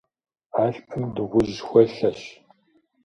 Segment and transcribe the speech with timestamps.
[0.63, 2.21] Алъпым дыгъужь хуэлъэщ.